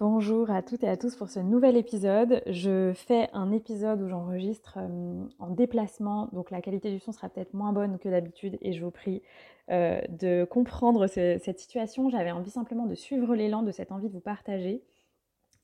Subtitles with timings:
[0.00, 2.42] Bonjour à toutes et à tous pour ce nouvel épisode.
[2.48, 7.28] Je fais un épisode où j'enregistre euh, en déplacement, donc la qualité du son sera
[7.28, 9.22] peut-être moins bonne que d'habitude et je vous prie
[9.70, 12.10] euh, de comprendre cette situation.
[12.10, 14.82] J'avais envie simplement de suivre l'élan de cette envie de vous partager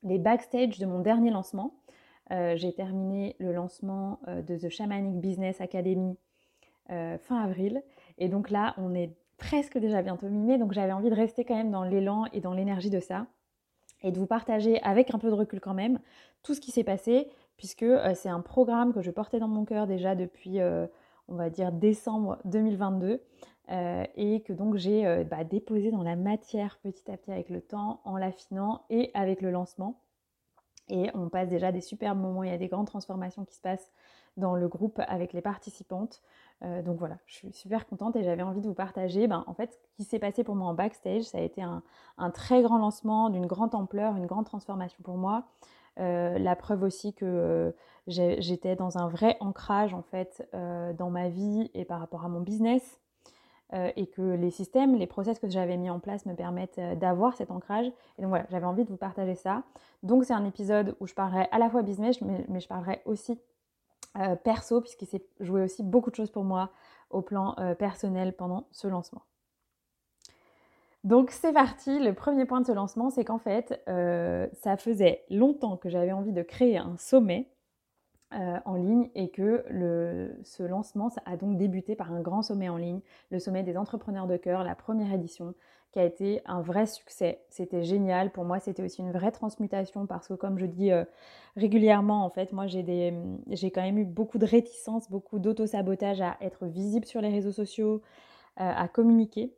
[0.05, 1.75] les backstage de mon dernier lancement.
[2.31, 6.17] Euh, j'ai terminé le lancement de The Shamanic Business Academy
[6.87, 7.83] fin avril
[8.19, 11.56] et donc là on est presque déjà bientôt mi-mai donc j'avais envie de rester quand
[11.56, 13.27] même dans l'élan et dans l'énergie de ça
[14.03, 15.98] et de vous partager avec un peu de recul quand même
[16.43, 19.65] tout ce qui s'est passé, puisque euh, c'est un programme que je portais dans mon
[19.65, 20.87] cœur déjà depuis, euh,
[21.29, 23.21] on va dire, décembre 2022,
[23.71, 27.61] euh, et que donc j'ai bah, déposé dans la matière petit à petit avec le
[27.61, 30.01] temps, en l'affinant et avec le lancement.
[30.91, 33.61] Et on passe déjà des superbes moments, il y a des grandes transformations qui se
[33.61, 33.91] passent
[34.37, 36.21] dans le groupe avec les participantes.
[36.62, 39.55] Euh, donc voilà, je suis super contente et j'avais envie de vous partager ben, en
[39.55, 41.23] fait ce qui s'est passé pour moi en backstage.
[41.23, 41.83] Ça a été un,
[42.31, 45.45] très grand lancement d'une grande ampleur, une grande transformation pour moi.
[45.99, 47.73] Euh, la preuve aussi que euh,
[48.06, 52.41] j'étais dans un vrai ancrage en fait dans ma vie et par rapport à mon
[52.41, 53.00] business
[53.72, 57.50] et que les systèmes, les process que j'avais mis en place me permettent d'avoir cet
[57.50, 57.86] ancrage.
[58.19, 59.62] Et donc voilà, j'avais envie de vous partager ça.
[60.03, 63.38] Donc c'est un épisode où je parlerai à la fois business, mais, je parlerai aussi
[64.19, 66.70] euh, perso, puisqu'il s'est joué aussi beaucoup de choses pour moi
[67.10, 69.22] au plan euh, personnel pendant ce lancement.
[71.04, 75.25] Donc c'est parti, le premier point de ce lancement, c'est qu'en fait, euh, ça faisait
[75.31, 77.48] longtemps que j'avais envie de créer un sommet
[78.33, 79.65] en ligne et que
[80.45, 84.27] ce lancement a donc débuté par un grand sommet en ligne, le sommet des entrepreneurs
[84.27, 85.55] de cœur, la première édition,
[85.93, 87.43] qui a été un vrai succès.
[87.49, 88.31] C'était génial.
[88.31, 91.05] Pour moi, c'était aussi une vraie transmutation parce que, comme je dis euh,
[91.57, 93.13] régulièrement, en fait, moi, j'ai,
[93.49, 97.53] j'ai quand même eu beaucoup de réticence, beaucoup d'auto-sabotage à être visible sur les réseaux
[97.53, 98.03] sociaux,
[98.61, 99.53] euh, à communiquer.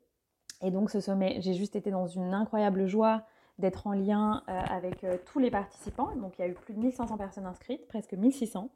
[0.62, 3.24] Et donc, ce sommet, j'ai juste été dans une incroyable joie
[3.62, 6.14] d'être en lien euh, avec tous les participants.
[6.16, 8.68] Donc, il y a eu plus de 1500 personnes inscrites, presque 1600.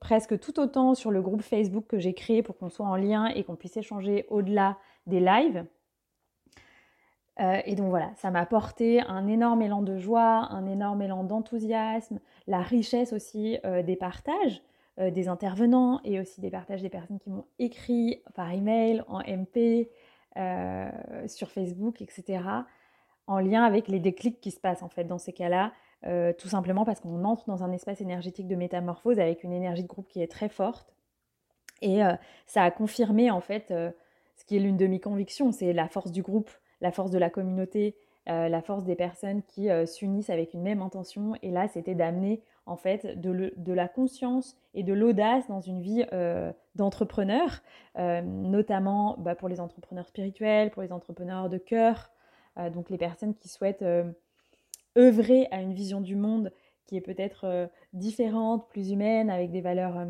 [0.00, 3.26] presque tout autant sur le groupe Facebook que j'ai créé pour qu'on soit en lien
[3.26, 5.66] et qu'on puisse échanger au-delà des lives.
[7.40, 11.24] Euh, et donc voilà, ça m'a apporté un énorme élan de joie, un énorme élan
[11.24, 14.62] d'enthousiasme, la richesse aussi euh, des partages
[14.98, 19.20] euh, des intervenants et aussi des partages des personnes qui m'ont écrit par email, en
[19.20, 19.88] MP,
[21.26, 22.40] sur Facebook, etc.
[23.30, 25.72] En lien avec les déclics qui se passent en fait dans ces cas-là,
[26.38, 29.88] tout simplement parce qu'on entre dans un espace énergétique de métamorphose avec une énergie de
[29.88, 30.94] groupe qui est très forte.
[31.80, 32.00] Et
[32.46, 36.10] ça a confirmé en fait ce qui est l'une de mes convictions, c'est la force
[36.10, 37.94] du groupe, la force de la communauté,
[38.28, 41.34] euh, la force des personnes qui euh, s'unissent avec une même intention.
[41.42, 46.04] Et là, c'était d'amener en fait de, la conscience et de l'audace dans une vie
[46.12, 47.62] euh, d'entrepreneur,
[47.96, 52.12] notamment bah, pour les entrepreneurs spirituels, pour les entrepreneurs de cœur,
[52.72, 53.84] donc les personnes qui souhaitent
[54.98, 56.52] œuvrer à une vision du monde
[56.86, 60.06] qui est peut-être différente, plus humaine, avec des valeurs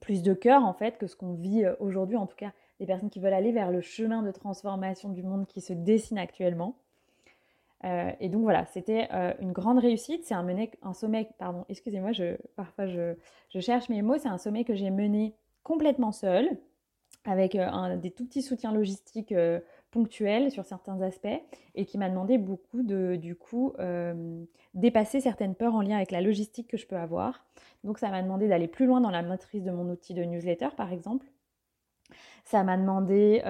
[0.00, 3.10] plus de cœur en fait que ce qu'on vit aujourd'hui, en tout cas des personnes
[3.10, 6.76] qui veulent aller vers le chemin de transformation du monde qui se dessine actuellement.
[7.84, 10.24] Euh, et donc voilà, c'était euh, une grande réussite.
[10.24, 13.14] C'est un, sommet, pardon, excusez-moi, je, parfois je,
[13.60, 14.18] cherche mes mots.
[14.18, 16.48] C'est un sommet que j'ai mené complètement seul,
[17.24, 19.34] avec euh, un, des tout petits soutiens logistiques
[19.96, 21.40] ponctuels sur certains aspects,
[21.74, 23.72] et qui m'a demandé beaucoup de, du coup,
[24.74, 27.46] dépasser certaines peurs en lien avec la logistique que je peux avoir.
[27.82, 30.68] Donc ça m'a demandé d'aller plus loin dans la matrice de mon outil de newsletter,
[30.76, 31.26] par exemple,
[32.44, 33.42] Ça m'a demandé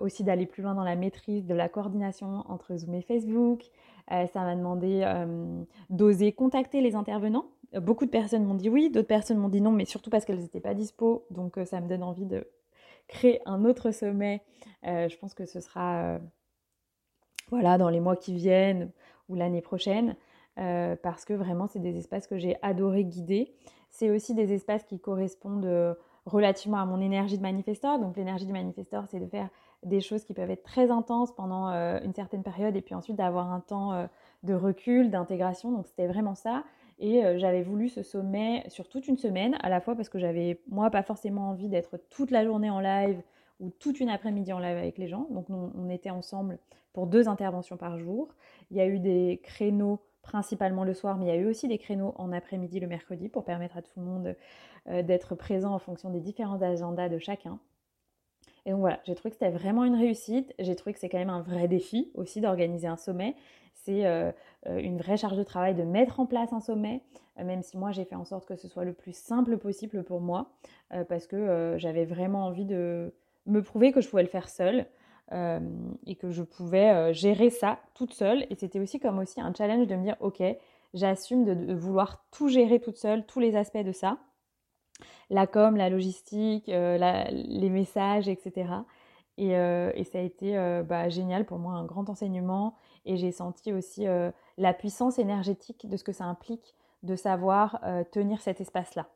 [0.00, 3.70] aussi d'aller plus loin dans la maîtrise de la coordination entre Zoom et Facebook.
[4.08, 5.04] ça m'a demandé
[5.90, 7.46] d'oser contacter les intervenants.
[7.80, 10.40] Beaucoup de personnes m'ont dit oui, d'autres personnes m'ont dit non, mais surtout parce qu'elles
[10.40, 11.26] n'étaient pas dispo.
[11.30, 12.46] Donc ça me donne envie de
[13.08, 14.42] créer un autre sommet.
[14.82, 16.18] je pense que ce sera
[17.50, 18.90] voilà, dans les mois qui viennent
[19.28, 20.16] ou l'année prochaine,
[20.58, 23.54] euh, parce que vraiment, c'est des espaces que j'ai adoré guider.
[23.90, 25.94] C'est aussi des espaces qui correspondent euh,
[26.24, 27.98] relativement à mon énergie de manifesteur.
[27.98, 29.48] Donc, l'énergie du manifesteur, c'est de faire
[29.84, 33.16] des choses qui peuvent être très intenses pendant euh, une certaine période et puis ensuite
[33.16, 34.08] d'avoir un temps
[34.42, 35.70] de recul, d'intégration.
[35.70, 36.64] Donc, c'était vraiment ça.
[36.98, 40.60] Et j'avais voulu ce sommet sur toute une semaine, à la fois parce que j'avais,
[40.68, 43.20] moi, pas forcément envie d'être toute la journée en live
[43.60, 45.26] ou toute une après-midi en live avec les gens.
[45.30, 46.58] Donc, on était ensemble
[46.94, 48.28] pour deux interventions par jour.
[48.70, 51.68] Il y a eu des créneaux principalement le soir, mais il y a eu aussi
[51.68, 54.36] des créneaux en après-midi le mercredi pour permettre à tout le monde
[54.88, 57.58] euh, d'être présent en fonction des différents agendas de chacun.
[58.64, 60.52] Et donc voilà, j'ai trouvé que c'était vraiment une réussite.
[60.58, 63.36] J'ai trouvé que c'est quand même un vrai défi aussi d'organiser un sommet.
[63.86, 64.30] C'est euh,
[64.68, 67.02] euh, une vraie charge de travail de mettre en place un sommet,
[67.42, 70.20] même si moi j'ai fait en sorte que ce soit le plus simple possible pour
[70.20, 70.50] moi,
[71.08, 73.12] parce que j'avais vraiment envie de
[73.44, 74.86] me prouver que je pouvais le faire seule.
[75.32, 75.58] Euh,
[76.06, 78.46] et que je pouvais euh, gérer ça toute seule.
[78.48, 80.40] Et c'était aussi comme aussi un challenge de me dire, ok,
[80.94, 84.18] j'assume de, vouloir tout gérer toute seule, tous les aspects de ça.
[85.28, 86.96] La com, la logistique, euh,
[87.32, 88.66] les messages, etc.
[89.38, 89.50] Et,
[90.04, 90.56] ça a été
[90.88, 92.74] bah, génial pour moi, un grand enseignement.
[93.04, 94.06] Et j'ai senti aussi
[94.56, 97.80] la puissance énergétique de ce que ça implique de savoir
[98.10, 99.06] tenir cet espace-là.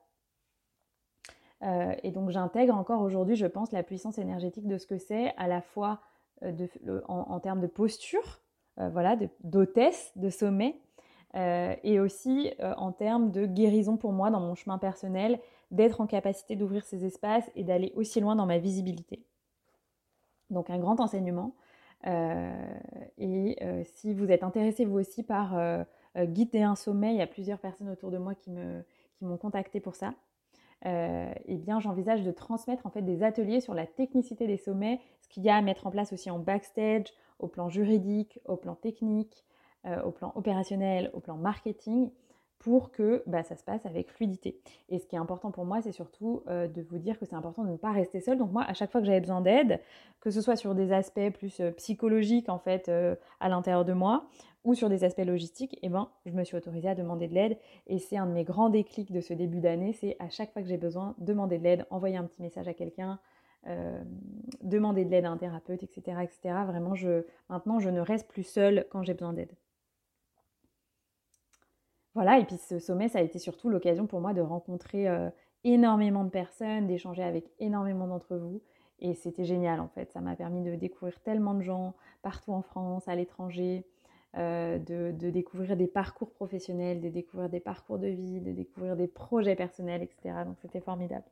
[1.62, 5.34] Euh, et donc j'intègre encore aujourd'hui, je pense, la puissance énergétique de ce que c'est,
[5.36, 6.00] à la fois
[6.42, 6.66] euh,
[7.08, 8.40] en, termes de posture,
[8.78, 10.80] euh, voilà, d'hôtesse, de, sommet,
[11.34, 15.38] et aussi en termes de guérison pour moi dans mon chemin personnel,
[15.70, 19.24] d'être en capacité d'ouvrir ces espaces et d'aller aussi loin dans ma visibilité.
[20.50, 21.54] Donc un grand enseignement.
[22.06, 25.58] et si vous êtes intéressé vous aussi par
[26.18, 29.94] guider un sommet, il y a plusieurs personnes autour de moi qui m'ont contacté pour
[29.94, 30.14] ça.
[30.86, 34.98] Euh, eh bien j'envisage de transmettre en fait des ateliers sur la technicité des sommets,
[35.20, 38.56] ce qu'il y a à mettre en place aussi en backstage, au plan juridique, au
[38.56, 39.44] plan technique,
[39.84, 42.10] euh, au plan opérationnel, au plan marketing,
[42.60, 44.60] pour que bah, ça se passe avec fluidité.
[44.88, 47.34] Et ce qui est important pour moi, c'est surtout euh, de vous dire que c'est
[47.34, 48.38] important de ne pas rester seul.
[48.38, 49.80] Donc moi, à chaque fois que j'avais besoin d'aide,
[50.20, 52.90] que ce soit sur des aspects plus psychologiques en fait
[53.40, 54.26] à l'intérieur de moi,
[54.64, 57.58] ou sur des aspects logistiques, eh ben, je me suis autorisée à demander de l'aide.
[57.86, 60.62] Et c'est un de mes grands déclics de ce début d'année, c'est à chaque fois
[60.62, 63.18] que j'ai besoin, demander de l'aide, envoyer un petit message à quelqu'un,
[63.66, 64.02] euh,
[64.62, 66.54] demander de l'aide à un thérapeute, etc., etc.
[66.66, 66.94] Vraiment,
[67.48, 69.52] maintenant, je ne reste plus seule quand j'ai besoin d'aide.
[72.14, 75.30] Voilà, et puis ce sommet, ça a été surtout l'occasion pour moi de rencontrer euh,
[75.64, 78.60] énormément de personnes, d'échanger avec énormément d'entre vous.
[78.98, 82.62] Et c'était génial en fait, ça m'a permis de découvrir tellement de gens partout en
[82.62, 83.86] France, à l'étranger,
[84.36, 89.08] euh, de, découvrir des parcours professionnels, de découvrir des parcours de vie, de découvrir des
[89.08, 90.44] projets personnels, etc.
[90.44, 91.24] Donc c'était formidable.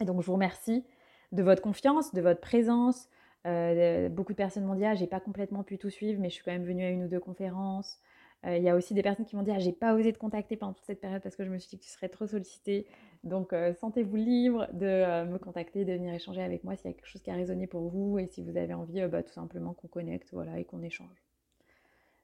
[0.00, 0.84] Et donc je vous remercie
[1.30, 3.08] de votre confiance, de votre présence.
[3.46, 6.34] Euh, beaucoup de personnes m'ont dit ah j'ai pas complètement pu tout suivre, mais je
[6.34, 8.00] suis quand même venue à une ou deux conférences.
[8.44, 10.18] Euh, il y a aussi des personnes qui m'ont dit ah j'ai pas osé te
[10.18, 12.26] contacter pendant toute cette période parce que je me suis dit que tu serais trop
[12.26, 12.86] sollicité.
[13.24, 17.06] Donc sentez-vous libre de me contacter, de venir échanger avec moi s'il y a quelque
[17.06, 19.88] chose qui a résonné pour vous et si vous avez envie bah, tout simplement qu'on
[19.88, 21.22] connecte voilà, et qu'on échange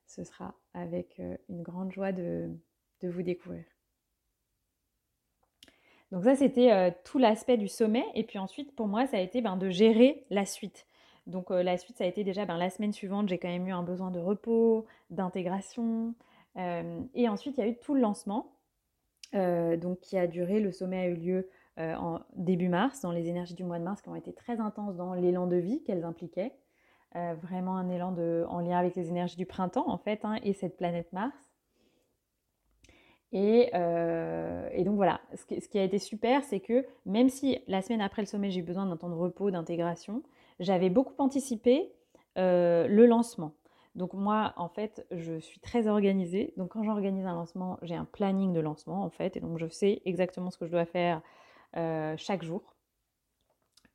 [0.08, 2.50] ce sera avec euh, une grande joie de,
[3.02, 3.64] vous découvrir.
[6.10, 8.04] Donc ça, c'était euh, tout l'aspect du sommet.
[8.14, 10.86] Et puis ensuite, pour moi, ça a été ben, de gérer la suite.
[11.28, 13.68] Donc euh, la suite, ça a été déjà ben, la semaine suivante, j'ai quand même
[13.68, 16.14] eu un besoin de repos, d'intégration.
[16.56, 18.52] et ensuite, il y a eu tout le lancement,
[19.32, 23.54] donc qui a duré, le sommet a eu lieu en début mars, dans les énergies
[23.54, 26.52] du mois de mars qui ont été très intenses dans l'élan de vie qu'elles impliquaient.
[27.16, 28.14] Euh, vraiment un élan
[28.48, 31.34] en lien avec les énergies du printemps en fait hein, et cette planète Mars.
[33.32, 37.80] Et, euh, donc voilà, ce ce qui, a été super, c'est que même si la
[37.80, 40.22] semaine après le sommet, j'ai eu besoin d'un temps de repos, d'intégration,
[40.60, 41.92] j'avais beaucoup anticipé
[42.36, 43.52] euh, le lancement.
[43.94, 46.54] Donc moi, en fait, je suis très organisée.
[46.56, 49.66] Donc quand j'organise un lancement, j'ai un planning de lancement, en fait, et donc je
[49.66, 51.22] sais exactement ce que je dois faire
[52.16, 52.74] chaque jour.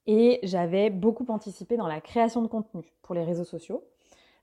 [0.06, 3.84] Et j'avais beaucoup anticipé dans la création de contenu pour les réseaux sociaux.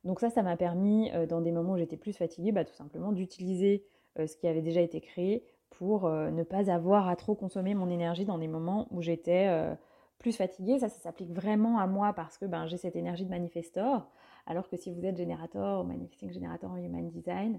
[0.04, 2.74] Donc ça, ça m'a permis, euh, dans des moments où j'étais plus fatiguée, bah, tout
[2.74, 3.84] simplement d'utiliser
[4.18, 7.74] euh, ce qui avait déjà été créé pour euh, ne pas avoir à trop consommer
[7.74, 9.76] mon énergie dans des moments où j'étais
[10.20, 10.78] plus fatiguée.
[10.78, 14.08] Ça, ça s'applique vraiment à moi parce que ben, j'ai cette énergie de manifestor.
[14.46, 17.58] Alors que si vous êtes générateur manifesting générateur en human design,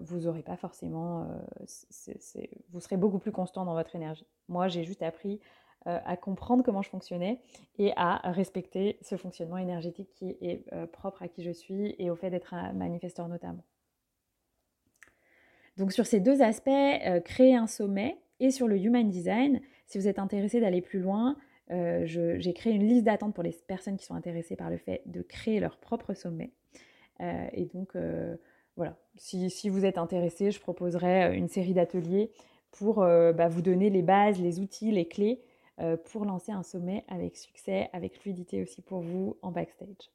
[0.00, 1.26] vous aurez pas forcément,
[2.70, 4.26] vous serez beaucoup plus constant dans votre énergie.
[4.48, 5.40] Moi, j'ai juste appris
[5.84, 7.40] à comprendre comment je fonctionnais
[7.78, 12.16] et à respecter ce fonctionnement énergétique qui est propre à qui je suis et au
[12.16, 13.64] fait d'être un manifesteur notamment.
[15.76, 16.70] Donc sur ces deux aspects,
[17.24, 21.36] créer un sommet et sur le human design, si vous êtes intéressé d'aller plus loin,
[22.04, 25.22] j'ai créé une liste d'attente pour les personnes qui sont intéressées par le fait de
[25.22, 26.52] créer leur propre sommet.
[27.20, 27.96] et donc
[28.76, 32.30] voilà, si, vous êtes intéressé, je proposerai euh, une série d'ateliers
[32.70, 35.42] pour euh, bah, vous donner les bases, les outils, les clés
[35.80, 40.10] euh, pour lancer un sommet avec succès, avec fluidité aussi pour vous en backstage.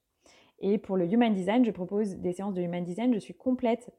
[0.59, 3.13] Et pour le Human Design, je propose des séances de Human Design.
[3.13, 3.91] Je suis complète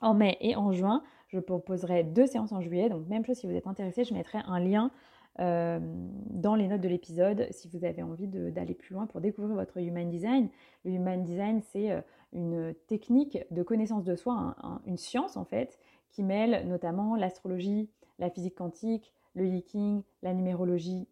[0.00, 1.02] en mai et en juin.
[1.32, 2.88] Je proposerai deux séances en juillet.
[2.88, 4.90] Donc même chose si vous êtes intéressé, je mettrai un lien
[5.38, 9.78] dans les notes de l'épisode si vous avez envie d'aller plus loin pour découvrir votre
[9.78, 10.50] Human Design.
[10.84, 15.78] Le Human Design, c'est une technique de connaissance de soi, une science en fait,
[16.10, 21.08] qui mêle notamment l'astrologie, la physique quantique, le leaking, la numérologie,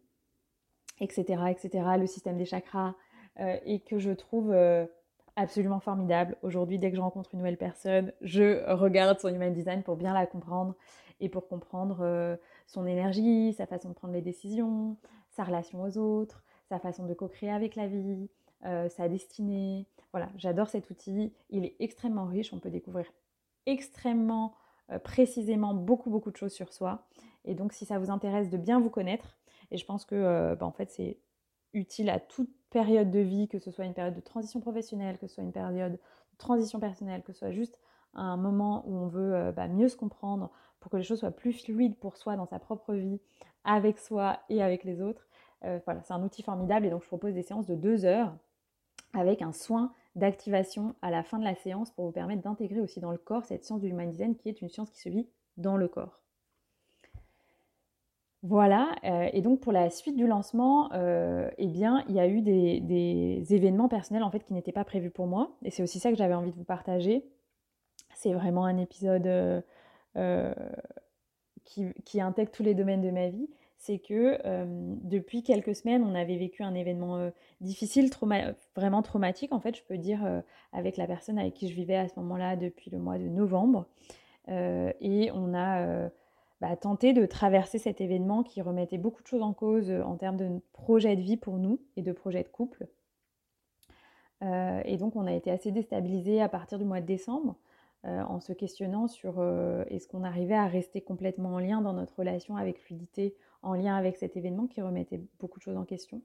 [0.99, 2.95] etc., etc., le système des chakras,
[3.39, 4.85] euh, et que je trouve euh,
[5.35, 6.37] absolument formidable.
[6.41, 10.13] Aujourd'hui, dès que je rencontre une nouvelle personne, je regarde son human design pour bien
[10.13, 10.75] la comprendre
[11.19, 12.35] et pour comprendre euh,
[12.67, 14.97] son énergie, sa façon de prendre les décisions,
[15.29, 18.29] sa relation aux autres, sa façon de co-créer avec la vie,
[18.89, 21.33] sa destinée, voilà, j'adore cet outil.
[21.49, 22.53] Il est extrêmement riche.
[22.53, 23.05] On peut découvrir
[23.65, 24.53] extrêmement
[24.91, 27.07] euh, précisément beaucoup, beaucoup de choses sur soi.
[27.45, 29.37] Et donc, si ça vous intéresse de bien vous connaître,
[29.71, 31.17] et je pense que euh, bah, en fait, c'est
[31.73, 35.27] utile à toute période de vie, que ce soit une période de transition professionnelle, que
[35.27, 35.99] ce soit une période de
[36.39, 37.77] transition personnelle, que ce soit juste
[38.13, 40.49] un moment où on veut euh, bah, mieux se comprendre
[40.79, 43.19] pour que les choses soient plus fluides pour soi dans sa propre vie,
[43.63, 45.27] avec soi et avec les autres.
[45.85, 48.33] voilà, c'est un outil formidable et donc je propose des séances de deux heures
[49.13, 52.99] avec un soin d'activation à la fin de la séance pour vous permettre d'intégrer aussi
[52.99, 55.27] dans le corps cette science du human design qui est une science qui se vit
[55.57, 56.20] dans le corps.
[58.43, 62.27] Voilà, euh, et donc pour la suite du lancement, euh, eh bien, il y a
[62.27, 65.99] eu des, événements personnels en fait qui n'étaient pas prévus pour moi, et c'est aussi
[65.99, 67.23] ça que j'avais envie de vous partager.
[68.15, 69.27] C'est vraiment un épisode
[70.17, 70.53] euh,
[71.65, 74.37] qui, intègre tous les domaines de ma vie c'est que
[75.03, 77.31] depuis quelques semaines, on avait vécu un événement
[77.61, 78.11] difficile,
[78.75, 82.07] vraiment traumatique, en fait, je peux dire, avec la personne avec qui je vivais à
[82.07, 83.87] ce moment-là depuis le mois de novembre.
[84.47, 86.11] et on a
[86.61, 90.37] bah, tenté de traverser cet événement qui remettait beaucoup de choses en cause en termes
[90.37, 92.87] de projet de vie pour nous et de projet de couple.
[94.41, 97.55] et donc, on a été assez déstabilisés à partir du mois de décembre.
[98.03, 99.43] en se questionnant sur
[99.89, 103.95] est-ce qu'on arrivait à rester complètement en lien dans notre relation avec fluidité en lien
[103.95, 106.21] avec cet événement qui remettait beaucoup de choses en question.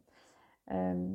[0.72, 1.08] Euh,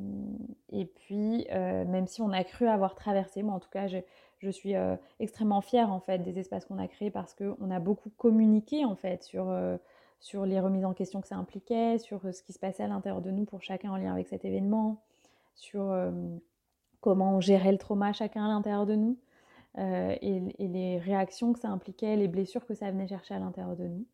[0.70, 4.50] et puis, euh, même si on a cru avoir traversé, moi en tout cas, je,
[4.50, 8.10] suis euh, extrêmement fière en fait des espaces qu'on a créés parce qu'on a beaucoup
[8.16, 9.54] communiqué en fait sur,
[10.20, 13.22] sur les remises en question que ça impliquait, sur ce qui se passait à l'intérieur
[13.22, 15.00] de nous pour chacun en lien avec cet événement,
[15.54, 15.94] sur
[17.00, 19.16] comment on gérait le trauma chacun à l'intérieur de nous
[19.78, 23.86] et, les réactions que ça impliquait, les blessures que ça venait chercher à l'intérieur de
[23.86, 24.06] nous.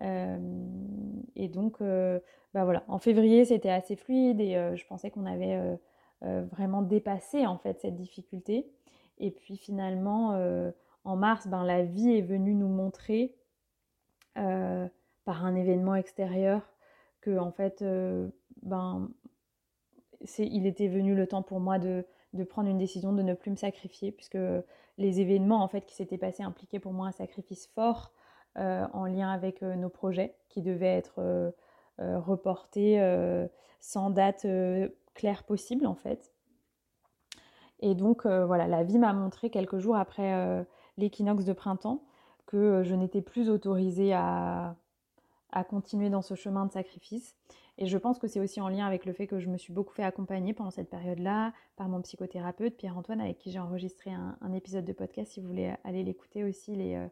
[0.00, 5.78] Et donc, bah voilà, en février, c'était assez fluide et je pensais qu'on avait
[6.20, 8.70] vraiment dépassé en fait cette difficulté.
[9.18, 10.36] Et puis finalement,
[11.04, 13.36] en mars, ben, la vie est venue nous montrer
[14.34, 16.62] par un événement extérieur
[17.20, 17.84] que en fait,
[18.62, 19.08] ben,
[20.38, 23.50] il était venu le temps pour moi de, de, prendre une décision de ne plus
[23.50, 24.38] me sacrifier, puisque
[24.98, 28.12] les événements en fait qui s'étaient passés impliquaient pour moi un sacrifice fort
[28.56, 31.50] en lien avec euh, nos projets qui devaient être euh,
[31.98, 33.00] reportés
[33.80, 34.46] sans date
[35.14, 36.32] claire possible en fait.
[37.80, 40.64] Et donc voilà, la vie m'a montré quelques jours après
[40.96, 42.02] l'équinoxe de printemps
[42.46, 44.76] que je n'étais plus autorisée à,
[45.68, 47.36] continuer dans ce chemin de sacrifice.
[47.78, 49.72] Et je pense que c'est aussi en lien avec le fait que je me suis
[49.72, 54.36] beaucoup fait accompagner pendant cette période-là par mon psychothérapeute Pierre-Antoine, avec qui j'ai enregistré un,
[54.40, 55.32] un, épisode de podcast.
[55.32, 57.06] Si vous voulez aller l'écouter aussi, les,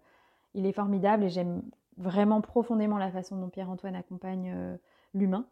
[0.54, 1.62] il est formidable et j'aime
[1.96, 4.76] vraiment profondément la façon dont Pierre-Antoine accompagne euh,
[5.14, 5.46] l'humain.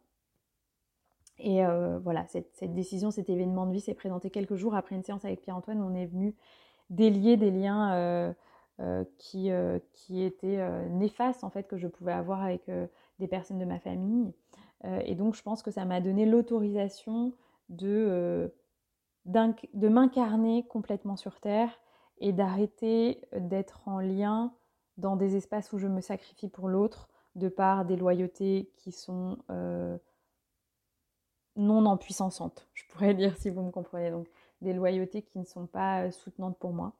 [1.39, 5.05] Et euh, voilà, cette, décision, cet événement de vie s'est présenté quelques jours après une
[5.05, 5.81] séance avec Pierre-Antoine.
[5.83, 6.35] On est venu
[6.91, 9.51] délier des liens euh, qui,
[9.93, 12.71] qui, étaient néfastes en fait que je pouvais avoir avec
[13.19, 14.33] des personnes de ma famille.
[14.85, 17.33] et donc je pense que ça m'a donné l'autorisation
[17.69, 18.53] de,
[19.27, 21.71] de m'incarner complètement sur Terre
[22.21, 24.53] et d'arrêter d'être en lien
[24.99, 29.39] dans des espaces où je me sacrifie pour l'autre, de par des loyautés qui sont
[29.51, 29.97] euh,
[31.57, 34.11] non en puissançantes, je pourrais dire si vous me comprenez.
[34.11, 34.29] Donc
[34.61, 36.93] des loyautés qui ne sont pas euh, soutenantes pour moi.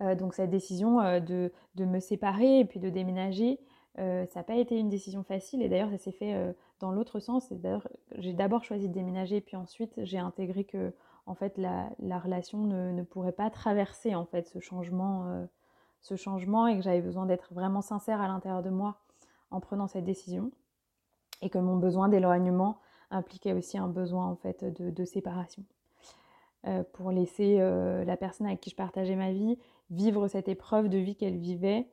[0.00, 3.60] Euh, donc cette décision de, me séparer et puis de déménager
[3.96, 7.52] ça n'a pas été une décision facile et d'ailleurs ça s'est fait dans l'autre sens.
[8.16, 10.92] J'ai d'abord choisi de déménager puis ensuite j'ai intégré que
[11.26, 15.46] en fait la, relation ne, pourrait pas traverser en fait ce changement,
[16.04, 19.00] ce changement et que j'avais besoin d'être vraiment sincère à l'intérieur de moi
[19.50, 20.52] en prenant cette décision
[21.42, 22.78] et que mon besoin d'éloignement
[23.10, 25.64] impliquait aussi un besoin en fait de, séparation
[26.92, 29.58] pour laisser la personne avec qui je partageais ma vie
[29.90, 31.86] vivre cette épreuve de vie qu'elle vivait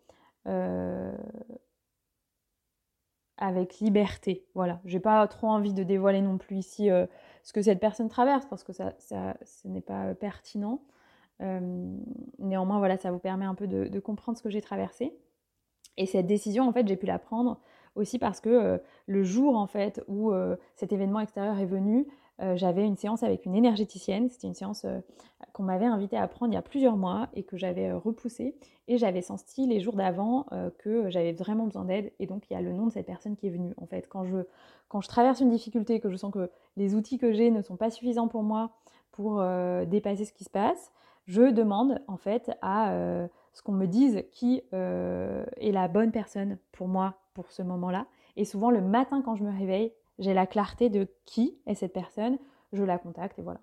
[0.48, 1.16] euh,
[3.38, 4.46] avec liberté.
[4.54, 7.06] Voilà, j'ai pas trop envie de dévoiler non plus ici euh,
[7.44, 10.82] ce que cette personne traverse parce que ça, ça ce n'est pas pertinent.
[11.42, 11.98] Euh,
[12.40, 15.14] néanmoins, voilà, ça vous permet un peu de, comprendre ce que j'ai traversé.
[15.98, 17.60] Et cette décision, en fait, j'ai pu la prendre
[17.96, 20.32] aussi parce que le jour, en fait, où
[20.76, 22.08] cet événement extérieur est venu,
[22.42, 24.30] euh, j'avais une séance avec une énergéticienne.
[24.30, 25.00] C'était une séance euh,
[25.54, 28.56] qu'on m'avait invité à prendre il y a plusieurs mois et que j'avais euh, repoussée.
[28.88, 30.48] Et j'avais senti les jours d'avant
[30.80, 32.12] que j'avais vraiment besoin d'aide.
[32.20, 33.74] Et donc, il y a le nom de cette personne qui est venue.
[33.78, 34.38] En fait, quand je,
[34.90, 37.78] quand je traverse une difficulté, que je sens que les outils que j'ai ne sont
[37.78, 38.72] pas suffisants pour moi
[39.12, 39.42] pour
[39.86, 40.92] dépasser ce qui se passe,
[41.32, 42.94] je demande en fait à
[43.54, 48.06] ce qu'on me dise qui est la bonne personne pour moi pour ce moment-là.
[48.36, 51.94] Et souvent, le matin, quand je me réveille, j'ai la clarté de qui est cette
[51.94, 52.38] personne,
[52.74, 53.60] je la contacte et voilà.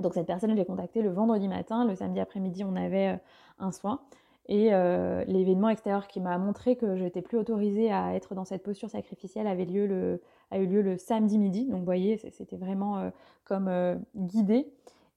[0.00, 3.16] Donc cette personne, je l'ai contactée le vendredi matin, le samedi après-midi, on avait euh,
[3.58, 4.00] un soin.
[4.46, 8.44] Et euh, l'événement extérieur qui m'a montré que je n'étais plus autorisée à être dans
[8.44, 11.66] cette posture sacrificielle avait lieu le, a eu lieu le samedi midi.
[11.66, 13.10] Donc vous voyez, c'était vraiment euh,
[13.44, 13.70] comme
[14.16, 14.72] guidé.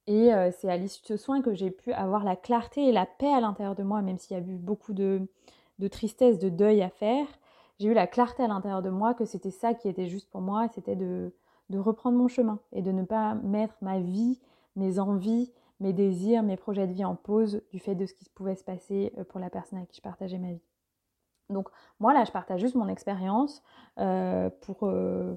[0.07, 3.05] Et c'est à l'issue de ce soin que j'ai pu avoir la clarté et la
[3.05, 5.21] paix à l'intérieur de moi, même s'il y a eu beaucoup de,
[5.79, 7.27] de tristesse, de deuil à faire
[7.81, 10.41] j'ai eu la clarté à l'intérieur de moi que c'était ça qui était juste pour
[10.41, 11.33] moi, c'était de,
[11.73, 14.39] reprendre mon chemin et de ne pas mettre ma vie,
[14.75, 18.29] mes envies, mes désirs, mes projets de vie en pause du fait de ce qui
[18.29, 20.61] pouvait se passer euh, pour la personne avec qui je partageais ma vie.
[21.49, 23.63] Donc moi là, je partage juste mon expérience
[23.97, 25.33] euh, pour, euh,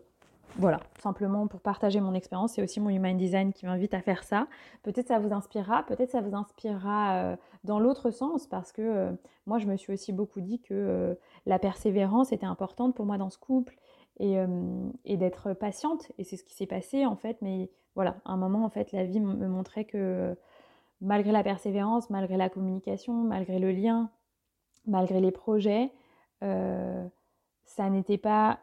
[0.56, 2.52] voilà, simplement pour partager mon expérience.
[2.52, 4.46] C'est aussi mon Human Design qui m'invite à faire ça.
[4.82, 9.12] Peut-être ça vous inspirera, peut-être ça vous inspirera euh, dans l'autre sens parce que euh,
[9.46, 11.14] moi, je me suis aussi beaucoup dit que euh,
[11.46, 13.76] la persévérance était importante pour moi dans ce couple
[14.20, 14.36] et,
[15.04, 16.12] et d'être patiente.
[16.18, 17.36] Et c'est ce qui s'est passé en fait.
[17.42, 20.36] Mais voilà, à un moment, en fait, la vie me montrait que
[21.00, 24.10] malgré la persévérance, malgré la communication, malgré le lien,
[24.86, 25.90] malgré les projets,
[26.40, 28.60] ça n'était pas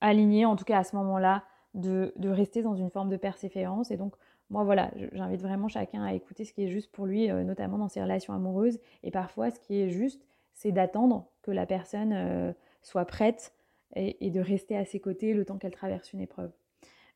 [0.00, 3.90] aligné, en tout cas à ce moment-là, de, rester dans une forme de persévérance.
[3.90, 4.14] Et donc,
[4.50, 7.78] moi, voilà, j'invite vraiment chacun à écouter ce qui est juste pour lui, euh, notamment
[7.78, 8.78] dans ses relations amoureuses.
[9.02, 13.54] Et parfois, ce qui est juste, c'est d'attendre que la personne euh, soit prête
[13.94, 16.52] et, de rester à ses côtés le temps qu'elle traverse une épreuve.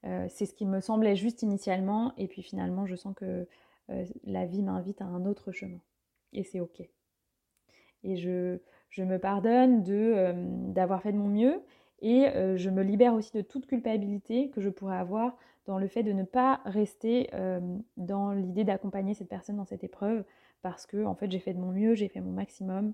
[0.04, 3.46] Euh, c'est ce qui me semblait juste initialement, et puis finalement, je sens que
[4.24, 5.80] la vie m'invite à un autre chemin.
[6.32, 6.80] Et c'est OK.
[8.04, 9.82] Et je, je me pardonne
[10.72, 11.62] d'avoir fait de mon mieux
[12.02, 15.36] et euh, je me libère aussi de toute culpabilité que je pourrais avoir
[15.66, 17.60] dans le fait de ne pas rester euh,
[17.96, 20.24] dans l'idée d'accompagner cette personne dans cette épreuve
[20.62, 22.92] parce que en fait j'ai fait de mon mieux, j'ai fait mon maximum.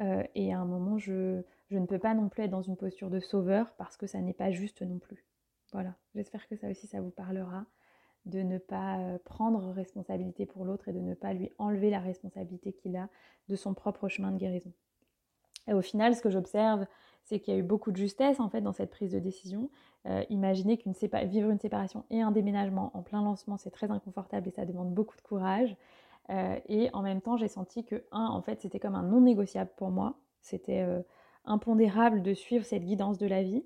[0.00, 2.76] Euh, et à un moment, je, je, ne peux pas non plus être dans une
[2.76, 5.24] posture de sauveur parce que ça n'est pas juste non plus.
[5.72, 7.64] Voilà, j'espère que ça aussi, ça vous parlera
[8.26, 12.72] de ne pas prendre responsabilité pour l'autre et de ne pas lui enlever la responsabilité
[12.72, 13.08] qu'il a
[13.48, 14.72] de son propre chemin de guérison.
[15.68, 16.86] Et au final, ce que j'observe,
[17.26, 19.68] c'est qu'il y a eu beaucoup de justesse en fait dans cette prise de décision.
[20.06, 24.46] Euh, imaginez qu'une vivre une séparation et un déménagement en plein lancement, c'est très inconfortable
[24.48, 25.76] et ça demande beaucoup de courage.
[26.30, 29.20] Euh, et en même temps, j'ai senti que un, en fait, c'était comme un non
[29.20, 30.14] négociable pour moi.
[30.40, 31.02] C'était euh,
[31.44, 33.64] impondérable de suivre cette guidance de la vie.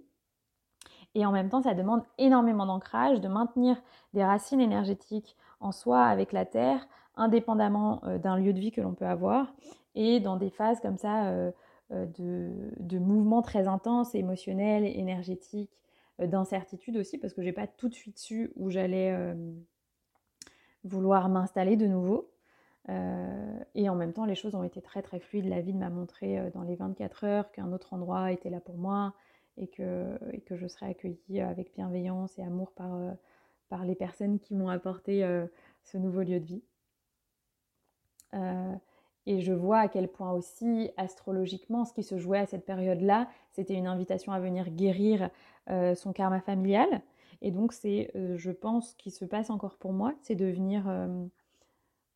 [1.14, 3.76] Et en même temps, ça demande énormément d'ancrage, de maintenir
[4.14, 8.94] des racines énergétiques en soi avec la terre, indépendamment d'un lieu de vie que l'on
[8.94, 9.52] peut avoir,
[9.94, 11.50] et dans des phases comme ça
[11.92, 12.06] euh,
[12.78, 15.76] de, mouvements très intenses, émotionnels, énergétiques,
[16.20, 19.34] euh, d'incertitude aussi, parce que j'ai pas tout de suite su où j'allais euh,
[20.84, 22.30] vouloir m'installer de nouveau.
[23.74, 25.46] et en même temps, les choses ont été très très fluides.
[25.46, 29.14] La vie m'a montré dans les 24 heures qu'un autre endroit était là pour moi
[29.56, 32.98] et que, que je serais accueillie avec bienveillance et amour par,
[33.68, 35.22] par les personnes qui m'ont apporté
[35.84, 36.62] ce nouveau lieu de vie.
[39.26, 43.28] Et je vois à quel point aussi, astrologiquement, ce qui se jouait à cette période-là,
[43.52, 45.30] c'était une invitation à venir guérir
[45.68, 47.02] euh, son karma familial.
[47.42, 50.46] Et donc, c'est, euh, je pense, ce qui se passe encore pour moi, c'est de
[50.46, 51.26] venir euh,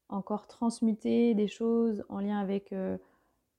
[0.08, 2.74] encore transmuter des choses en lien avec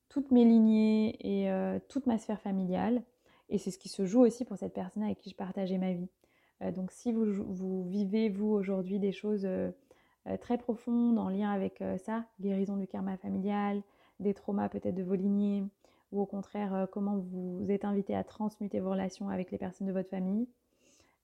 [0.10, 1.50] toutes mes lignées et
[1.90, 3.04] toute ma sphère familiale.
[3.50, 5.92] Et c'est ce qui se joue aussi pour cette personne avec qui je partageais ma
[5.92, 6.08] vie.
[6.74, 9.48] donc, si vous, vivez, vous, aujourd'hui, des choses
[10.40, 13.82] très profonde en lien avec euh, ça, guérison du karma familial,
[14.20, 15.64] des traumas peut-être de vos lignées,
[16.12, 19.92] ou au contraire comment vous êtes invité à transmuter vos relations avec les personnes de
[19.92, 20.48] votre famille.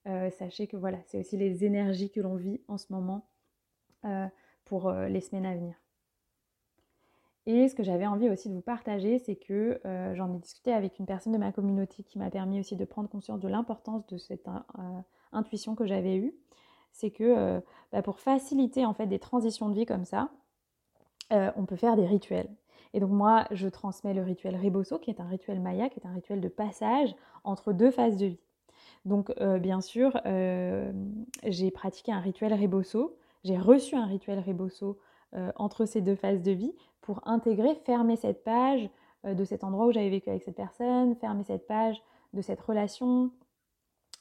[0.05, 3.25] sachez que voilà, c'est aussi les énergies que l'on vit en ce moment
[4.65, 5.75] pour les semaines à venir.
[7.45, 9.79] Et ce que j'avais envie aussi de vous partager, c'est que
[10.15, 13.07] j'en ai discuté avec une personne de ma communauté qui m'a permis aussi de prendre
[13.07, 14.49] conscience de l'importance de cette
[15.31, 16.35] intuition que j'avais eue.
[16.91, 20.29] C'est que bah, pour faciliter en fait des transitions de vie comme ça,
[21.29, 22.49] on peut faire des rituels.
[22.93, 26.05] Et donc moi, je transmets le rituel Rebosso, qui est un rituel maya, qui est
[26.05, 28.39] un rituel de passage entre deux phases de vie.
[29.05, 30.19] Donc bien sûr,
[31.43, 34.99] j'ai pratiqué un rituel Rebosso, j'ai reçu un rituel Rebosso
[35.55, 38.89] entre ces deux phases de vie pour intégrer, fermer cette page
[39.23, 43.31] de cet endroit où j'avais vécu avec cette personne, fermer cette page de cette relation,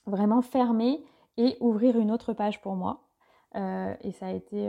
[0.06, 1.02] vraiment fermer
[1.40, 3.09] et ouvrir une autre page pour moi.
[3.55, 4.68] et ça a été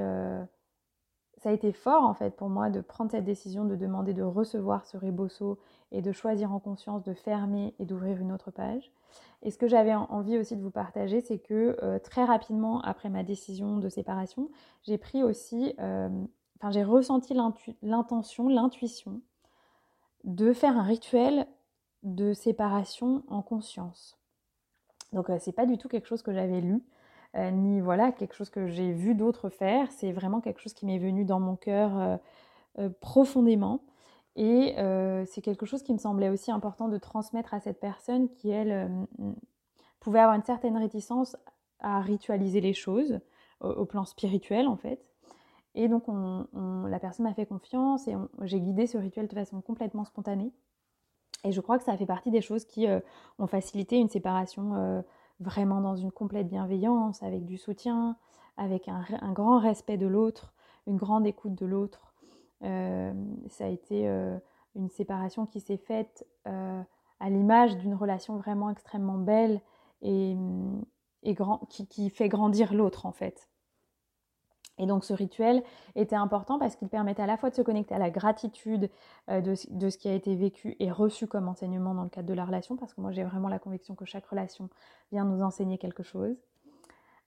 [1.41, 4.21] ça a été fort en fait pour moi de prendre cette décision de demander de
[4.21, 5.57] recevoir ce rebosso
[5.91, 8.91] et de choisir en conscience de fermer et d'ouvrir une autre page.
[9.41, 13.09] Et ce que j'avais envie aussi de vous partager, c'est que euh, très rapidement après
[13.09, 14.51] ma décision de séparation,
[14.83, 16.09] j'ai pris aussi, euh,
[16.59, 17.33] enfin j'ai ressenti
[17.81, 19.21] l'intention, l'intuition
[20.23, 21.47] de faire un rituel
[22.03, 24.20] de séparation en conscience.
[25.13, 26.81] Donc euh, c'est pas du tout quelque chose que j'avais lu.
[27.37, 29.91] Euh, ni voilà quelque chose que j'ai vu d'autres faire.
[29.91, 32.17] C'est vraiment quelque chose qui m'est venu dans mon cœur euh,
[32.79, 33.81] euh, profondément.
[34.37, 34.75] Et
[35.27, 38.89] c'est quelque chose qui me semblait aussi important de transmettre à cette personne qui, elle,
[39.99, 41.35] pouvait avoir une certaine réticence
[41.81, 43.19] à ritualiser les choses
[43.59, 45.03] au, plan spirituel, en fait.
[45.75, 50.05] Et donc, la personne m'a fait confiance et j'ai guidé ce rituel de façon complètement
[50.05, 50.53] spontanée.
[51.43, 52.87] Et je crois que ça fait partie des choses qui
[53.39, 55.03] ont facilité une séparation
[55.41, 58.15] vraiment dans une complète bienveillance, avec du soutien,
[58.57, 60.53] avec un, grand respect de l'autre,
[60.87, 62.13] une grande écoute de l'autre.
[62.63, 63.13] Euh,
[63.49, 64.37] ça a été euh,
[64.75, 66.81] une séparation qui s'est faite euh,
[67.19, 69.61] à l'image d'une relation vraiment extrêmement belle
[70.03, 70.35] et,
[71.69, 73.49] qui, qui, fait grandir l'autre en fait.
[74.77, 75.63] Et donc ce rituel
[75.95, 78.89] était important parce qu'il permettait à la fois de se connecter à la gratitude
[79.29, 82.33] euh, de, ce qui a été vécu et reçu comme enseignement dans le cadre de
[82.33, 84.69] la relation, parce que moi j'ai vraiment la conviction que chaque relation
[85.11, 86.35] vient nous enseigner quelque chose.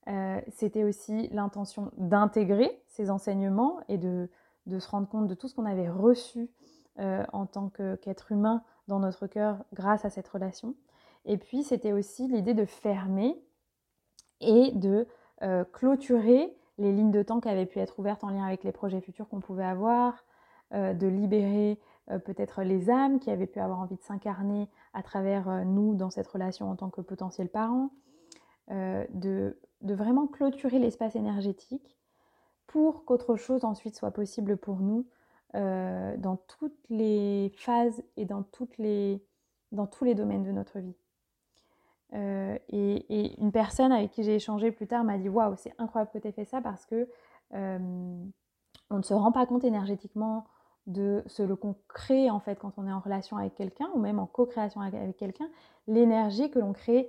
[0.09, 4.29] Euh, c'était aussi l'intention d'intégrer ces enseignements et de,
[4.67, 6.51] se rendre compte de tout ce qu'on avait reçu
[6.99, 10.75] euh, en tant qu'être humain dans notre cœur grâce à cette relation.
[11.25, 13.41] Et puis c'était aussi l'idée de fermer
[14.41, 15.07] et de
[15.73, 19.01] clôturer les lignes de temps qui avaient pu être ouvertes en lien avec les projets
[19.01, 20.25] futurs qu'on pouvait avoir,
[20.73, 21.79] euh, de libérer
[22.11, 25.95] euh, peut-être les âmes qui avaient pu avoir envie de s'incarner à travers euh, nous
[25.95, 27.91] dans cette relation en tant que potentiels parents,
[28.71, 31.99] de, vraiment clôturer l'espace énergétique
[32.67, 35.07] pour qu'autre chose ensuite soit possible pour nous
[35.53, 40.97] dans toutes les phases et dans tous les domaines de notre vie.
[42.15, 46.11] Euh, et, une personne avec qui j'ai échangé plus tard m'a dit Waouh, c'est incroyable
[46.13, 47.09] que tu aies fait ça parce que
[47.55, 47.79] euh,
[48.91, 50.45] on ne se rend pas compte énergétiquement
[50.87, 54.19] de ce qu'on crée en fait quand on est en relation avec quelqu'un ou même
[54.19, 55.49] en co-création avec, quelqu'un,
[55.89, 57.09] l'énergie que l'on crée,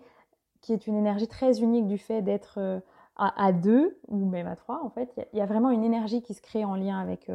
[0.61, 2.79] qui est une énergie très unique du fait d'être euh,
[3.17, 5.13] à, deux ou même à trois en fait.
[5.33, 7.31] Il y, a vraiment une énergie qui se crée en lien avec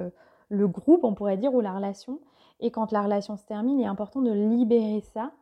[0.51, 2.21] le groupe, on pourrait dire, ou la relation.
[2.59, 5.33] Et quand la relation se termine, il est important de libérer ça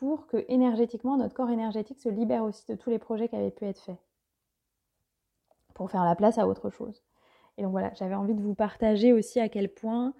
[0.00, 3.50] pour que énergétiquement, notre corps énergétique se libère aussi de tous les projets qui avaient
[3.50, 3.98] pu être faits,
[5.74, 7.02] pour faire la place à autre chose.
[7.58, 10.14] Et donc voilà, j'avais envie de vous partager aussi à quel point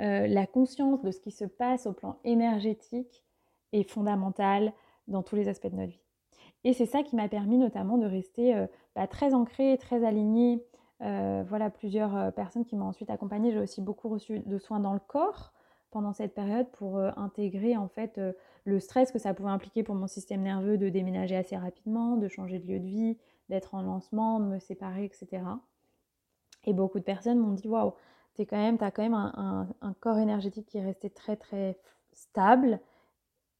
[0.00, 3.24] euh, la conscience de ce qui se passe au plan énergétique
[3.72, 4.72] est fondamentale
[5.06, 6.02] dans tous les aspects de notre vie.
[6.64, 8.66] Et c'est ça qui m'a permis notamment de rester euh,
[8.96, 10.64] bah, très ancrée, très alignée.
[11.02, 13.52] Euh, voilà, plusieurs personnes qui m'ont ensuite accompagnée.
[13.52, 15.52] J'ai aussi beaucoup reçu de soins dans le corps
[15.90, 18.20] pendant cette période pour intégrer en fait
[18.64, 22.28] le stress que ça pouvait impliquer pour mon système nerveux de déménager assez rapidement, de
[22.28, 23.16] changer de lieu de vie,
[23.48, 25.42] d'être en lancement, de me séparer, etc.
[26.64, 27.92] Et beaucoup de personnes m'ont dit waouh,
[28.34, 31.78] tu quand même, as quand même un, corps énergétique qui est resté très très
[32.12, 32.80] stable,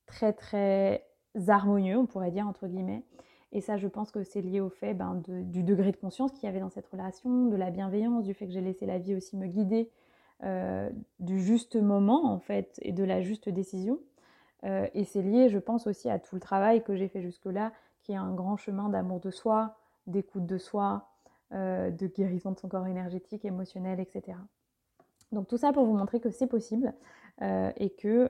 [0.06, 1.06] très très
[1.48, 3.04] harmonieux, on pourrait dire entre guillemets.
[3.52, 6.44] Et ça, je pense que c'est lié au fait ben, du degré de conscience qu'il
[6.44, 9.16] y avait dans cette relation, de la bienveillance, du fait que j'ai laissé la vie
[9.16, 10.09] aussi me guider, euh,
[11.18, 13.98] du juste moment en fait et de la juste décision.
[14.64, 17.72] Euh, et c'est lié, je pense, aussi à tout le travail que j'ai fait jusque-là,
[18.02, 19.76] qui est un grand chemin d'amour de soi,
[20.06, 21.08] d'écoute de soi,
[21.52, 24.38] euh, de guérison de son corps énergétique, émotionnel, etc.
[25.32, 26.92] Donc tout ça pour vous montrer que c'est possible
[27.40, 28.28] euh, et que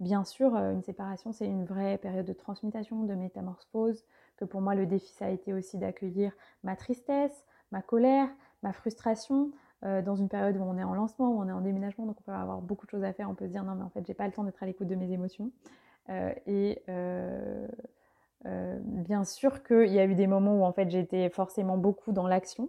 [0.00, 4.04] bien sûr une séparation c'est une vraie période de transmutation, de métamorphose,
[4.36, 6.32] que pour moi le défi ça a été aussi d'accueillir
[6.62, 8.28] ma tristesse, ma colère,
[8.62, 9.50] ma frustration,
[9.82, 12.22] dans une période où on est en lancement, où on est en déménagement, donc on
[12.22, 13.30] peut avoir beaucoup de choses à faire.
[13.30, 14.88] On peut se dire non, mais en fait, j'ai pas le temps d'être à l'écoute
[14.88, 15.50] de mes émotions.
[16.46, 16.82] et
[18.44, 22.26] bien sûr qu'il y a eu des moments où en fait j'étais forcément beaucoup dans
[22.26, 22.68] l'action,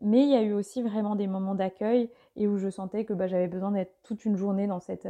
[0.00, 3.12] mais il y a eu aussi vraiment des moments d'accueil et où je sentais que
[3.12, 5.08] bah, j'avais besoin d'être toute une journée dans cette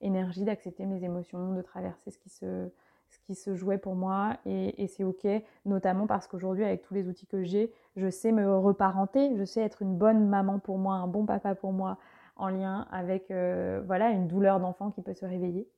[0.00, 2.70] énergie, d'accepter mes émotions, de traverser ce qui se,
[3.10, 4.36] ce qui se jouait pour moi.
[4.46, 5.26] Et, c'est OK,
[5.64, 9.60] notamment parce qu'aujourd'hui, avec tous les outils que j'ai, je sais me reparenter, je sais
[9.60, 11.98] être une bonne maman pour moi, un bon papa pour moi,
[12.36, 15.68] en lien avec euh, voilà, une douleur d'enfant qui peut se réveiller.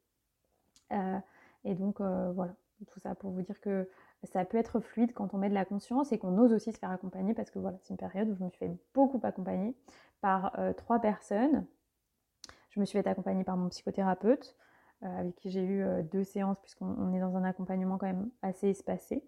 [0.92, 1.18] Euh,
[1.64, 2.55] et donc, euh, voilà,
[2.87, 3.88] tout ça pour vous dire que
[4.25, 6.79] ça peut être fluide quand on met de la conscience et qu'on ose aussi se
[6.79, 9.75] faire accompagner parce que voilà, c'est une période où je me suis fait beaucoup accompagner
[10.21, 11.66] par trois personnes
[12.73, 14.57] je me suis fait accompagner par mon psychothérapeute,
[15.02, 18.68] avec qui j'ai eu euh, deux séances, puisqu'on est dans un accompagnement quand même assez
[18.68, 19.24] espacé,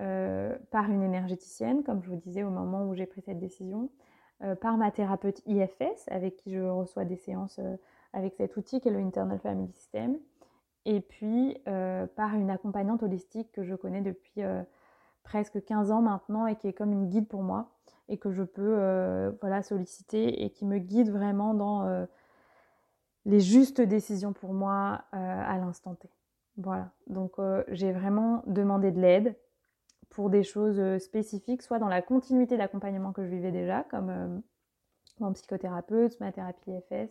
[0.00, 3.90] euh, par une énergéticienne, comme je vous disais au moment où j'ai pris cette décision,
[4.60, 7.60] par ma thérapeute IFS, avec qui je reçois des séances
[8.12, 10.18] avec cet outil qui est le Internal Family System,
[10.84, 14.42] et puis par une accompagnante holistique que je connais depuis
[15.22, 17.70] presque 15 ans maintenant et qui est comme une guide pour moi
[18.08, 22.06] et que je peux voilà, solliciter et qui me guide vraiment dans
[23.26, 26.08] les justes décisions pour moi euh, à l'instant T.
[26.56, 29.36] Voilà, donc euh, j'ai vraiment demandé de l'aide
[30.10, 34.42] pour des choses euh, spécifiques, soit dans la continuité d'accompagnement que je vivais déjà, comme
[35.18, 37.10] mon psychothérapeute, ma thérapie FS,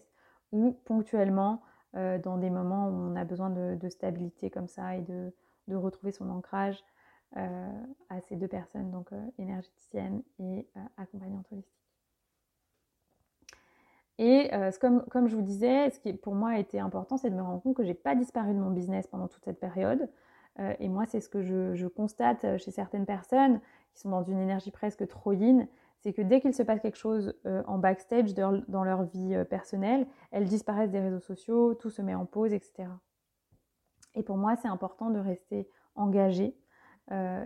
[0.52, 1.62] ou ponctuellement
[1.94, 5.32] dans des moments où on a besoin de, stabilité comme ça et de,
[5.68, 6.84] de retrouver son ancrage
[7.36, 11.83] à ces deux personnes, donc énergéticienne et accompagnante holistique.
[14.20, 17.36] Et euh, comme, je vous disais, ce qui pour moi a été important, c'est de
[17.36, 20.08] me rendre compte que j'ai pas disparu de mon business pendant toute cette période.
[20.60, 23.60] Euh, et moi, c'est ce que je, constate chez certaines personnes
[23.94, 25.68] qui sont dans une énergie presque trop yin,
[26.00, 30.06] c'est que dès qu'il se passe quelque chose euh, en backstage dans leur vie personnelle,
[30.32, 32.90] elles disparaissent des réseaux sociaux, tout se met en pause, etc.
[34.14, 36.56] Et pour moi, c'est important de rester engagée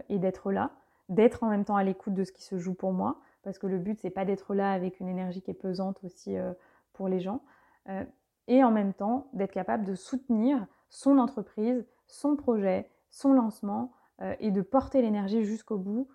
[0.10, 0.72] et d'être là,
[1.10, 3.68] d'être en même temps à l'écoute de ce qui se joue pour moi, parce que
[3.68, 6.52] le but, c'est pas d'être là avec une énergie qui est pesante aussi euh,
[6.92, 7.46] pour les gens,
[7.88, 8.04] euh,
[8.50, 14.36] et en même temps d'être capable de soutenir son entreprise, son projet, son lancement, euh,
[14.42, 16.10] et de porter l'énergie jusqu'au bout,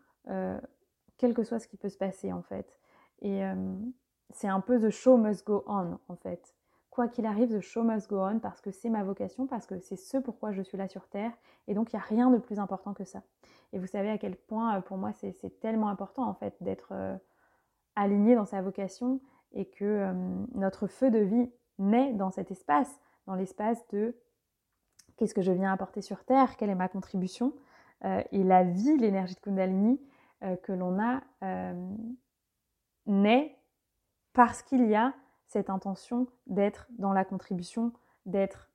[1.16, 2.78] quel que soit ce qui peut se passer en fait.
[3.22, 3.40] Et
[4.30, 6.54] c'est un peu the show must go on en fait.
[6.92, 9.78] Quoi qu'il arrive, the show must go on parce que c'est ma vocation, parce que
[9.81, 11.33] c'est ce pourquoi je suis là sur Terre,
[11.66, 13.22] et donc il n'y a rien de plus important que ça.
[13.72, 16.90] Et vous savez à quel point, euh, pour moi, c'est tellement important en fait d'être
[16.92, 17.16] euh,
[17.96, 20.12] aligné dans sa vocation et que euh,
[20.55, 24.14] notre feu de vie naît dans cet espace, dans l'espace de
[25.16, 27.55] qu'est-ce que je viens apporter sur Terre, quelle est ma contribution.
[28.05, 29.98] et la vie, l'énergie de Kundalini
[30.62, 31.22] que l'on a
[33.07, 33.57] naît
[34.33, 35.14] parce qu'il y a
[35.52, 37.92] cette intention d'être dans la contribution,
[38.26, 38.68] d'être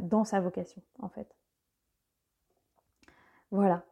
[0.00, 1.36] dans sa vocation en fait.
[3.50, 3.84] Voilà,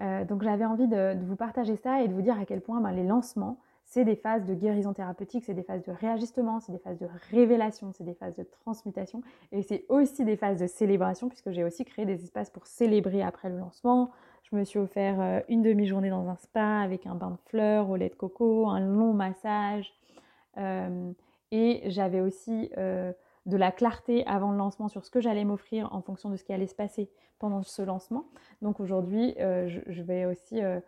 [0.00, 2.80] euh, donc j'avais envie de, vous partager ça et de vous dire à quel point
[2.80, 6.72] ben, les lancements, c'est des phases de guérison thérapeutique, c'est des phases de réajustement, c'est
[6.72, 10.66] des phases de révélation, c'est des phases de transmutation et c'est aussi des phases de
[10.66, 14.10] célébration puisque j'ai aussi créé des espaces pour célébrer après le lancement.
[14.44, 17.90] Je me suis offert euh, une demi-journée dans un spa avec un bain de fleurs
[17.90, 19.92] au lait de coco, un long massage
[20.56, 21.12] euh,
[21.52, 22.70] et j'avais aussi
[23.46, 26.44] de la clarté avant le lancement sur ce que j'allais m'offrir en fonction de ce
[26.44, 28.24] qui allait se passer pendant ce lancement.
[28.62, 30.80] Donc aujourd'hui, euh, je, vais aussi euh,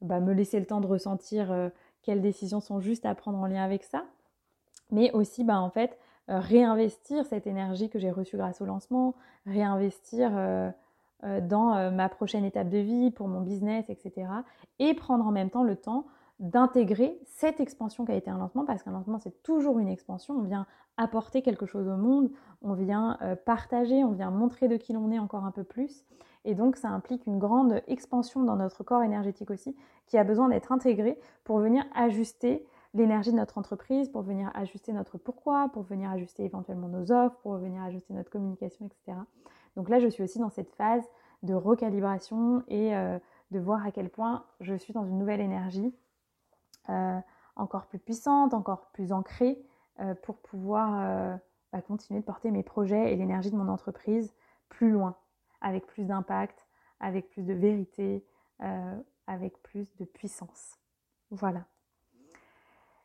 [0.00, 1.68] bah, me laisser le temps de ressentir euh,
[2.02, 4.04] quelles décisions sont justes à prendre en lien avec ça,
[4.90, 9.14] mais aussi bah, en fait réinvestir cette énergie que j'ai reçue grâce au lancement,
[9.46, 10.30] réinvestir
[11.22, 14.26] dans ma prochaine étape de vie pour mon business, etc.
[14.78, 16.04] Et prendre en même temps le temps
[16.40, 20.34] d'intégrer cette expansion qui a été un lancement, parce qu'un lancement c'est toujours une expansion,
[20.34, 22.30] on vient apporter quelque chose au monde,
[22.62, 26.04] on vient euh, partager, on vient montrer de qui l'on est encore un peu plus,
[26.44, 30.48] et donc ça implique une grande expansion dans notre corps énergétique aussi, qui a besoin
[30.48, 35.82] d'être intégré pour venir ajuster l'énergie de notre entreprise, pour venir ajuster notre pourquoi, pour
[35.82, 39.18] venir ajuster éventuellement nos offres, pour venir ajuster notre communication, etc.
[39.76, 41.04] Donc là, je suis aussi dans cette phase
[41.42, 43.18] de recalibration et euh,
[43.50, 45.94] de voir à quel point je suis dans une nouvelle énergie
[46.90, 47.20] euh,
[47.56, 49.60] encore plus puissante, encore plus ancrée
[50.00, 51.36] euh, pour pouvoir euh,
[51.72, 54.34] bah, continuer de porter mes projets et l'énergie de mon entreprise
[54.68, 55.16] plus loin,
[55.60, 56.66] avec plus d'impact,
[57.00, 58.24] avec plus de vérité,
[59.28, 60.78] avec plus de puissance.
[61.30, 61.64] Voilà.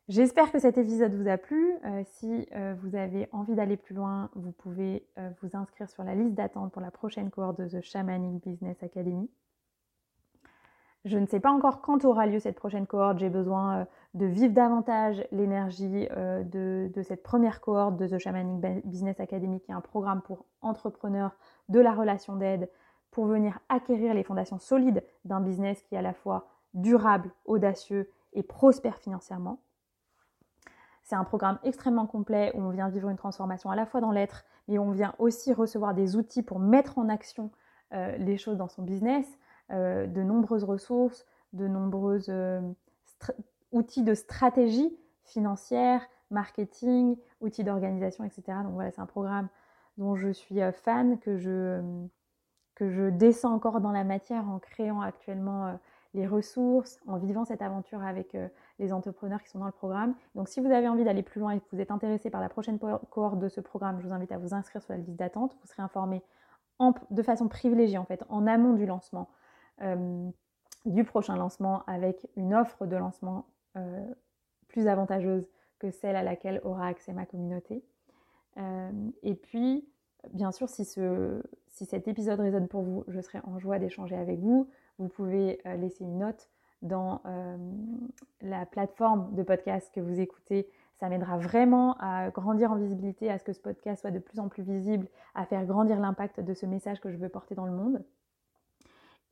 [0.09, 1.77] J'espère que cet épisode vous a plu.
[2.05, 2.47] si
[2.81, 5.07] vous avez envie d'aller plus loin, vous pouvez
[5.41, 9.29] vous inscrire sur la liste d'attente pour la prochaine cohorte de The Shamanic Business Academy.
[11.05, 13.19] Je ne sais pas encore quand aura lieu cette prochaine cohorte.
[13.19, 18.85] J'ai besoin euh, de vivre davantage l'énergie euh, de, cette première cohorte de The Shamanic
[18.85, 21.35] Business Academy, qui est un programme pour entrepreneurs
[21.67, 22.69] de la relation d'aide,
[23.11, 28.09] pour venir acquérir les fondations solides d'un business qui est à la fois durable, audacieux
[28.31, 29.59] et prospère financièrement.
[31.03, 34.11] C'est un programme extrêmement complet où on vient vivre une transformation à la fois dans
[34.11, 37.51] l'être, mais on vient aussi recevoir des outils pour mettre en action
[37.93, 39.27] euh, les choses dans son business,
[39.73, 42.61] euh, de nombreuses ressources, de nombreux euh,
[43.71, 48.43] outils de stratégie financière, marketing, outils d'organisation, etc.
[48.63, 49.49] Donc voilà, c'est un programme
[49.97, 55.79] dont je suis fan, que je, descends encore dans la matière en créant actuellement
[56.13, 58.35] les ressources, en vivant cette aventure avec
[58.79, 60.15] les entrepreneurs qui sont dans le programme.
[60.35, 62.49] Donc si vous avez envie d'aller plus loin et que vous êtes intéressé par la
[62.49, 65.55] prochaine cohorte de ce programme, je vous invite à vous inscrire sur la liste d'attente.
[65.61, 66.23] Vous serez informé
[67.11, 69.42] de façon privilégiée en fait, en amont du lancement, euh,
[70.85, 73.45] du prochain lancement, avec une offre de lancement
[73.77, 74.05] euh,
[74.67, 75.47] plus avantageuse
[75.79, 77.83] que celle à laquelle aura accès ma communauté.
[78.57, 78.91] Euh,
[79.23, 79.87] et puis,
[80.31, 84.69] bien sûr, si cet épisode résonne pour vous, je serai en joie d'échanger avec vous.
[84.99, 86.49] Vous pouvez laisser une note
[86.81, 87.21] dans
[88.41, 90.69] la plateforme de podcast que vous écoutez
[91.03, 94.39] ça m'aidera vraiment à grandir en visibilité, à ce que ce podcast soit de plus
[94.39, 97.65] en plus visible, à faire grandir l'impact de ce message que je veux porter dans
[97.65, 98.01] le monde.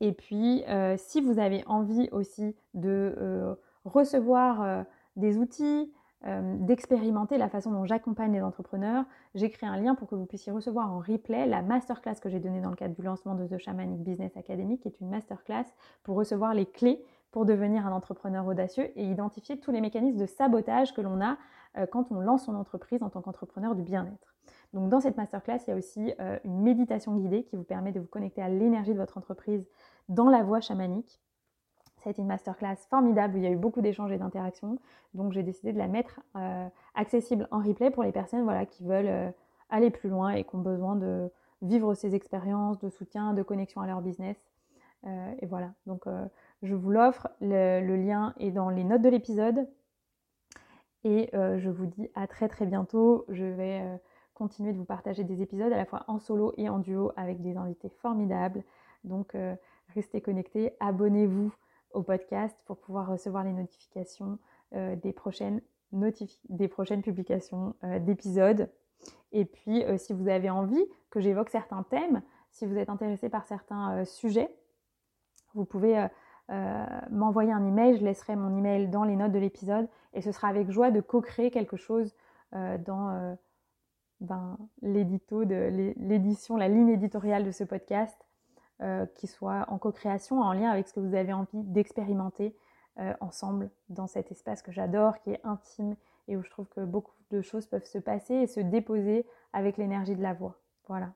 [0.02, 3.54] Et puis, euh, si vous avez envie aussi de euh,
[3.86, 4.84] recevoir euh,
[5.16, 10.14] des outils, d'expérimenter la façon dont j'accompagne les entrepreneurs, j'ai créé un lien pour que
[10.14, 13.34] vous puissiez recevoir en replay la masterclass que j'ai donnée dans le cadre du lancement
[13.34, 15.66] de The Shamanic Business Academy, qui est une masterclass
[16.04, 20.28] pour recevoir les clés pour devenir un entrepreneur audacieux et identifier tous les mécanismes de
[20.28, 21.38] sabotage que l'on a
[21.88, 24.36] quand on lance son entreprise en tant qu'entrepreneur du bien-être.
[24.74, 27.92] Donc dans cette masterclass, il y a aussi euh, une méditation guidée qui vous permet
[27.92, 29.68] de vous connecter à l'énergie de votre entreprise
[30.10, 31.20] dans la voie chamanique.
[31.98, 34.80] Ça a été une masterclass formidable où il y a eu beaucoup d'échanges et d'interactions.
[35.14, 38.84] Donc j'ai décidé de la mettre euh, accessible en replay pour les personnes voilà, qui
[38.84, 39.34] veulent
[39.70, 41.30] aller plus loin et qui ont besoin de
[41.62, 44.38] vivre ces expériences de soutien, de connexion à leur business.
[45.06, 46.06] et voilà, donc
[46.64, 47.28] je vous l'offre.
[47.40, 49.68] le, lien est dans les notes de l'épisode.
[51.04, 53.26] Et euh, je vous dis à très très bientôt.
[53.30, 53.98] Je vais euh,
[54.44, 57.42] continuer de vous partager des épisodes à la fois en solo et en duo avec
[57.42, 58.64] des invités formidables.
[59.04, 59.56] Donc euh,
[59.94, 61.54] restez connectés, abonnez-vous
[61.94, 64.40] au podcast pour pouvoir recevoir les notifications
[64.72, 65.60] des, prochaines
[65.92, 68.70] des prochaines publications d'épisodes.
[69.34, 73.46] Et puis si vous avez envie que j'évoque certains thèmes, si vous êtes intéressé par
[73.46, 74.50] certains sujets,
[75.54, 76.08] vous pouvez
[76.52, 77.98] euh, m'envoyer un email.
[77.98, 81.00] Je laisserai mon email dans les notes de l'épisode et ce sera avec joie de
[81.00, 82.14] co-créer quelque chose
[82.54, 83.34] euh, dans euh,
[84.22, 88.18] ben, l'édito, de l'édition, la ligne éditoriale de ce podcast,
[89.16, 92.56] qui soit en co-création, en lien avec ce que vous avez envie d'expérimenter
[93.20, 95.96] ensemble dans cet espace que j'adore, qui est intime
[96.28, 99.78] et où je trouve que beaucoup de choses peuvent se passer et se déposer avec
[99.78, 100.60] l'énergie de la voix.
[100.88, 101.14] Voilà.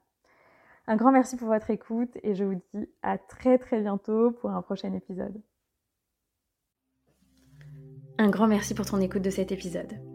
[0.88, 4.52] Un grand merci pour votre écoute et je vous dis à très très bientôt pour
[4.52, 5.42] un prochain épisode.
[8.18, 10.15] Un grand merci pour ton écoute de cet épisode.